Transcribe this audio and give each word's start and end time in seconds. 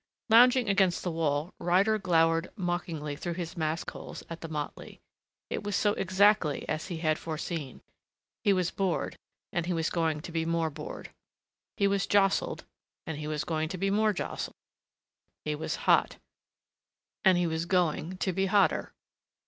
Lounging 0.29 0.67
against 0.67 1.03
the 1.03 1.11
wall, 1.11 1.53
Ryder 1.59 1.99
glowered 1.99 2.49
mockingly 2.57 3.15
through 3.15 3.35
his 3.35 3.55
mask 3.55 3.91
holes 3.91 4.23
at 4.31 4.41
the 4.41 4.47
motley. 4.47 4.99
It 5.51 5.61
was 5.61 5.75
so 5.75 5.93
exactly 5.93 6.67
as 6.67 6.87
he 6.87 6.97
had 6.97 7.19
foreseen. 7.19 7.83
He 8.43 8.51
was 8.51 8.71
bored 8.71 9.15
and 9.53 9.67
he 9.67 9.73
was 9.73 9.91
going 9.91 10.21
to 10.21 10.31
be 10.31 10.43
more 10.43 10.71
bored. 10.71 11.11
He 11.77 11.87
was 11.87 12.07
jostled 12.07 12.65
and 13.05 13.19
he 13.19 13.27
was 13.27 13.43
going 13.43 13.69
to 13.69 13.77
be 13.77 13.91
more 13.91 14.11
jostled. 14.11 14.55
He 15.45 15.53
was 15.53 15.75
hot 15.85 16.17
and 17.23 17.37
he 17.37 17.45
was 17.45 17.65
going 17.67 18.17
to 18.17 18.33
be 18.33 18.47
hotter. 18.47 18.93